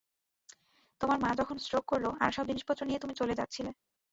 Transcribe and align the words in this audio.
তোমার 1.01 1.17
মা 1.19 1.29
যখন 1.35 1.57
স্ট্রোক 1.57 1.85
করলো, 1.85 2.09
আর 2.19 2.31
সব 2.31 2.45
জিনিসপত্র 2.47 2.81
নিয়ে 2.85 2.99
তুমি 2.99 3.13
চলে 3.15 3.33
যাচ্ছিলে। 3.35 3.71